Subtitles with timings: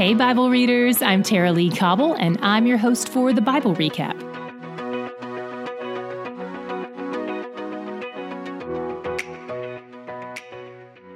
[0.00, 4.18] Hey, Bible readers, I'm Tara-Leigh Cobble, and I'm your host for the Bible Recap.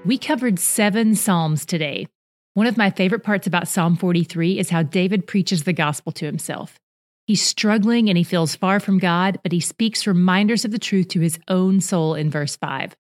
[0.05, 2.09] We covered seven Psalms today.
[2.53, 6.27] One of my favorite parts about Psalm 43 is how David preaches the gospel to
[6.27, 6.79] himself.
[7.27, 11.09] He's struggling and he feels far from God, but he speaks reminders of the truth
[11.09, 12.95] to his own soul in verse 5.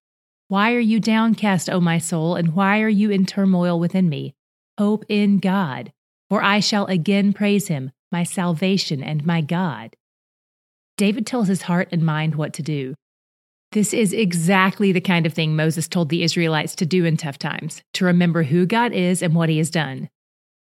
[0.48, 4.35] Why are you downcast, O my soul, and why are you in turmoil within me?
[4.77, 5.92] Hope in God,
[6.28, 9.95] for I shall again praise him, my salvation and my God.
[10.96, 12.95] David tells his heart and mind what to do.
[13.70, 17.38] This is exactly the kind of thing Moses told the Israelites to do in tough
[17.38, 20.09] times to remember who God is and what he has done.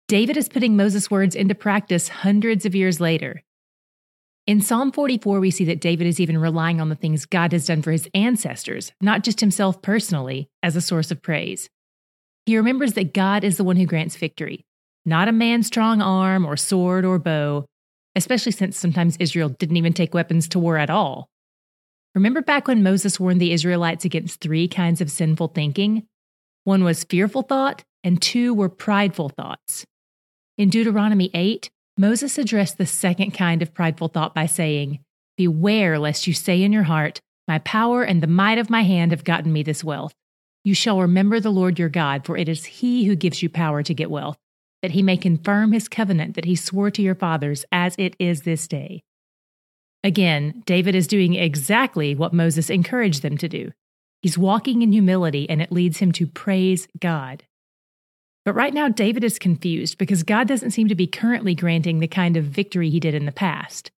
[0.10, 3.44] David is putting Moses' words into practice hundreds of years later.
[4.46, 7.68] In Psalm 44, we see that David is even relying on the things God has
[7.68, 11.70] done for his ancestors, not just himself personally, as a source of praise.
[12.46, 14.66] He remembers that God is the one who grants victory,
[15.06, 17.66] not a man's strong arm or sword or bow,
[18.16, 21.30] especially since sometimes Israel didn't even take weapons to war at all.
[22.14, 26.08] Remember back when Moses warned the Israelites against three kinds of sinful thinking?
[26.66, 29.86] One was fearful thought, and two were prideful thoughts.
[30.58, 35.00] In Deuteronomy 8, Moses addressed the second kind of prideful thought by saying,
[35.38, 39.12] Beware lest you say in your heart, My power and the might of my hand
[39.12, 40.14] have gotten me this wealth.
[40.64, 43.82] You shall remember the Lord your God, for it is he who gives you power
[43.82, 44.38] to get wealth,
[44.82, 48.42] that he may confirm his covenant that he swore to your fathers, as it is
[48.42, 49.02] this day.
[50.04, 53.72] Again, David is doing exactly what Moses encouraged them to do.
[54.22, 57.44] He's walking in humility, and it leads him to praise God.
[58.46, 62.08] But right now, David is confused because God doesn't seem to be currently granting the
[62.08, 63.92] kind of victory he did in the past.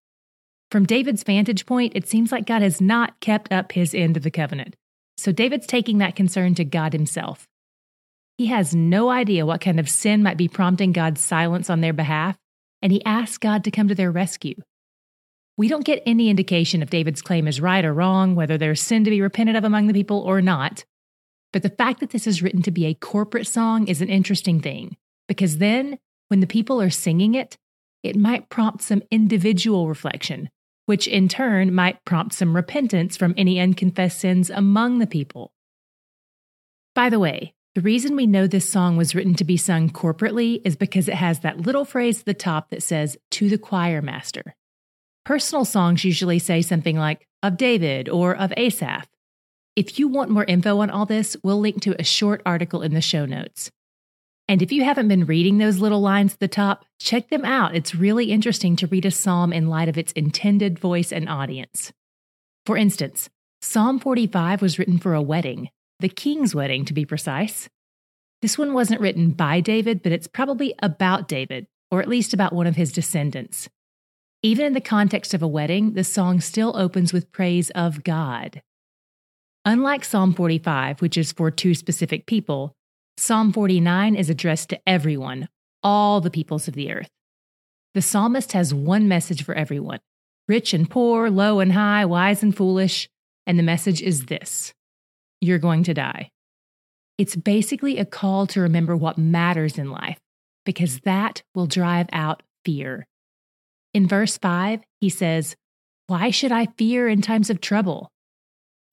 [0.70, 4.22] From David's vantage point, it seems like God has not kept up his end of
[4.22, 4.76] the covenant.
[5.16, 7.46] So David's taking that concern to God himself.
[8.36, 11.92] He has no idea what kind of sin might be prompting God's silence on their
[11.92, 12.36] behalf,
[12.82, 14.56] and he asks God to come to their rescue.
[15.56, 19.04] We don't get any indication if David's claim is right or wrong, whether there's sin
[19.04, 20.84] to be repented of among the people or not.
[21.52, 24.60] But the fact that this is written to be a corporate song is an interesting
[24.60, 24.96] thing,
[25.28, 27.56] because then, when the people are singing it,
[28.02, 30.50] it might prompt some individual reflection,
[30.86, 35.52] which in turn might prompt some repentance from any unconfessed sins among the people.
[36.94, 40.60] By the way, the reason we know this song was written to be sung corporately
[40.64, 44.00] is because it has that little phrase at the top that says, to the choir
[44.00, 44.54] master.
[45.24, 49.08] Personal songs usually say something like, of David or of Asaph.
[49.74, 52.94] If you want more info on all this, we'll link to a short article in
[52.94, 53.72] the show notes.
[54.48, 57.74] And if you haven't been reading those little lines at the top, check them out.
[57.74, 61.92] It's really interesting to read a psalm in light of its intended voice and audience.
[62.66, 63.30] For instance,
[63.62, 67.68] Psalm 45 was written for a wedding, the king's wedding to be precise.
[68.42, 72.52] This one wasn't written by David, but it's probably about David, or at least about
[72.52, 73.70] one of his descendants.
[74.42, 78.60] Even in the context of a wedding, the song still opens with praise of God.
[79.64, 82.76] Unlike Psalm 45, which is for two specific people,
[83.16, 85.48] Psalm 49 is addressed to everyone,
[85.82, 87.10] all the peoples of the earth.
[87.94, 90.00] The psalmist has one message for everyone
[90.46, 93.08] rich and poor, low and high, wise and foolish,
[93.46, 94.74] and the message is this
[95.40, 96.30] you're going to die.
[97.18, 100.18] It's basically a call to remember what matters in life,
[100.66, 103.06] because that will drive out fear.
[103.92, 105.54] In verse 5, he says,
[106.08, 108.10] Why should I fear in times of trouble?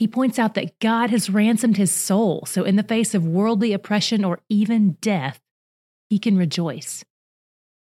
[0.02, 3.72] He points out that God has ransomed his soul, so in the face of worldly
[3.72, 5.40] oppression or even death,
[6.10, 7.04] he can rejoice.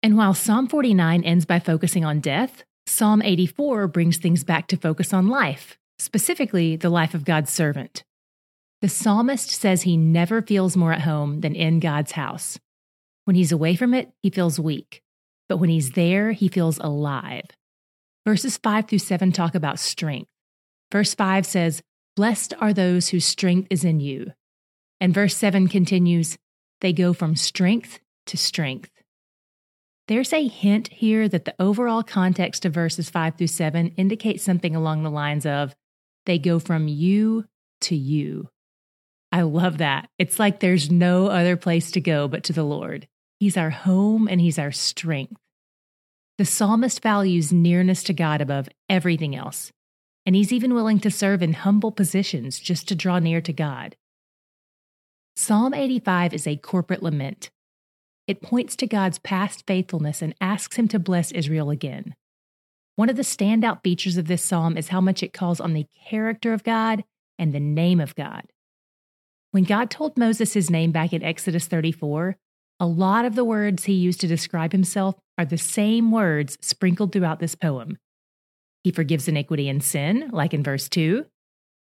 [0.01, 4.77] And while Psalm 49 ends by focusing on death, Psalm 84 brings things back to
[4.77, 8.03] focus on life, specifically the life of God's servant.
[8.81, 12.57] The psalmist says he never feels more at home than in God's house.
[13.25, 15.03] When he's away from it, he feels weak
[15.47, 17.45] but when he's there, he feels alive.
[18.25, 20.29] Verses 5 through 7 talk about strength.
[20.91, 21.81] Verse 5 says,
[22.17, 24.33] Blessed are those whose strength is in you.
[24.99, 26.35] And verse 7 continues,
[26.81, 28.89] They go from strength to strength.
[30.07, 34.75] There's a hint here that the overall context of verses 5 through 7 indicates something
[34.75, 35.75] along the lines of,
[36.25, 37.45] They go from you
[37.81, 38.49] to you.
[39.31, 40.09] I love that.
[40.17, 43.07] It's like there's no other place to go but to the Lord.
[43.39, 45.39] He's our home and He's our strength.
[46.39, 49.71] The psalmist values nearness to God above everything else,
[50.27, 53.95] and he's even willing to serve in humble positions just to draw near to God.
[55.37, 57.49] Psalm 85 is a corporate lament.
[58.27, 62.13] It points to God's past faithfulness and asks Him to bless Israel again.
[62.97, 65.85] One of the standout features of this psalm is how much it calls on the
[66.09, 67.05] character of God
[67.39, 68.43] and the name of God.
[69.51, 72.35] When God told Moses his name back in Exodus 34,
[72.81, 77.13] A lot of the words he used to describe himself are the same words sprinkled
[77.13, 77.97] throughout this poem.
[78.87, 81.25] He forgives iniquity and sin, like in verse 2.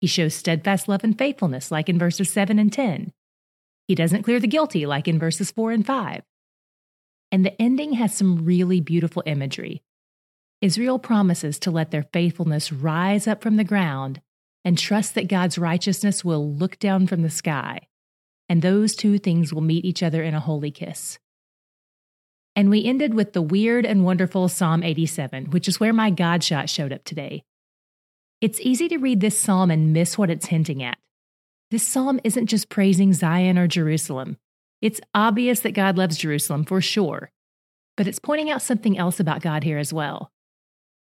[0.02, 3.14] He shows steadfast love and faithfulness, like in verses 7 and 10.
[3.88, 6.22] He doesn't clear the guilty, like in verses 4 and 5.
[7.32, 9.82] And the ending has some really beautiful imagery.
[10.60, 14.20] Israel promises to let their faithfulness rise up from the ground
[14.66, 17.88] and trust that God's righteousness will look down from the sky.
[18.50, 21.20] And those two things will meet each other in a holy kiss.
[22.56, 26.44] And we ended with the weird and wonderful Psalm 87, which is where my God
[26.44, 27.44] shot showed up today.
[28.42, 30.98] It's easy to read this psalm and miss what it's hinting at.
[31.70, 34.38] This psalm isn't just praising Zion or Jerusalem.
[34.82, 37.32] It's obvious that God loves Jerusalem for sure,
[37.96, 40.32] but it's pointing out something else about God here as well.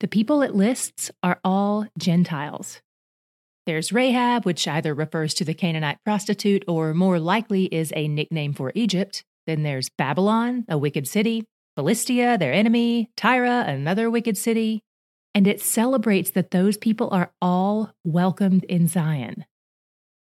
[0.01, 2.81] The people it lists are all Gentiles.
[3.67, 8.53] There's Rahab, which either refers to the Canaanite prostitute or more likely is a nickname
[8.53, 9.25] for Egypt.
[9.47, 11.45] Then there's Babylon, a wicked city,
[11.77, 14.83] Philistia, their enemy, Tyre, another wicked city.
[15.35, 19.45] And it celebrates that those people are all welcomed in Zion.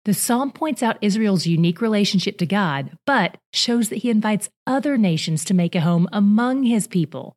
[0.06, 4.96] The psalm points out Israel's unique relationship to God, but shows that he invites other
[4.96, 7.36] nations to make a home among his people.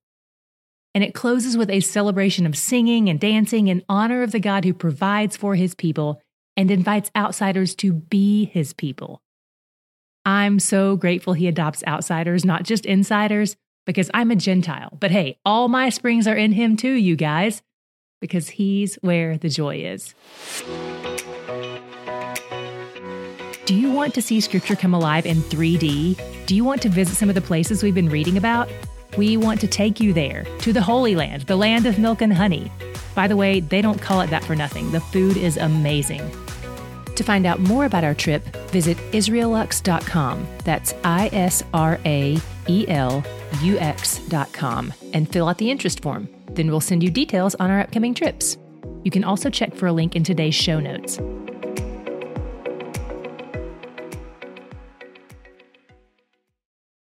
[0.94, 4.66] And it closes with a celebration of singing and dancing in honor of the God
[4.66, 6.22] who provides for his people
[6.56, 9.22] and invites outsiders to be his people.
[10.26, 13.56] I'm so grateful he adopts outsiders, not just insiders,
[13.86, 14.98] because I'm a Gentile.
[15.00, 17.62] But hey, all my springs are in him too, you guys,
[18.22, 20.14] because he's where the joy is.
[23.66, 26.46] Do you want to see Scripture come alive in 3D?
[26.48, 28.68] Do you want to visit some of the places we've been reading about?
[29.18, 32.34] We want to take you there, to the Holy Land, the land of milk and
[32.34, 32.72] honey.
[33.16, 34.92] By the way, they don't call it that for nothing.
[34.92, 36.22] The food is amazing.
[37.20, 40.48] To find out more about our trip, visit israelux.com.
[40.64, 42.40] That's I S R A
[42.70, 43.26] E L
[43.62, 46.30] U X.com and fill out the interest form.
[46.52, 48.58] Then we'll send you details on our upcoming trips.
[49.04, 51.20] You can also check for a link in today's show notes.